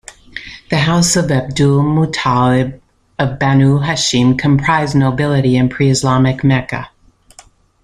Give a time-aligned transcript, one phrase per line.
[0.71, 2.81] The House of Abdul-Muttalib
[3.19, 6.89] of Banu Hashim comprised nobility in pre-Islamic Mecca.